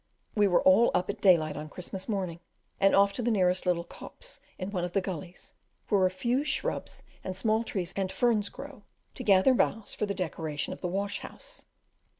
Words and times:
We 0.33 0.47
were 0.47 0.63
all 0.63 0.89
up 0.95 1.11
at 1.11 1.21
daylight 1.21 1.55
on 1.55 1.69
Christmas 1.69 2.09
morning, 2.09 2.39
and 2.79 2.95
off 2.95 3.13
to 3.13 3.21
the 3.21 3.29
nearest 3.29 3.67
little 3.67 3.83
copse 3.83 4.39
in 4.57 4.71
one 4.71 4.83
of 4.83 4.93
the 4.93 4.99
gullies, 4.99 5.53
where 5.89 6.07
a 6.07 6.09
few 6.09 6.43
shrubs 6.43 7.03
and 7.23 7.35
small 7.35 7.63
trees 7.63 7.93
and 7.95 8.11
ferns 8.11 8.49
grow, 8.49 8.81
to 9.13 9.23
gather 9.23 9.53
boughs 9.53 9.93
for 9.93 10.07
the 10.07 10.15
decoration 10.15 10.73
of 10.73 10.81
the 10.81 10.87
washhouse. 10.87 11.67